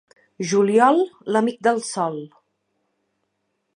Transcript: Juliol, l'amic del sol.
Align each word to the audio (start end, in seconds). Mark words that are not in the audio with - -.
Juliol, 0.51 1.01
l'amic 1.35 1.61
del 1.67 1.83
sol. 1.91 2.19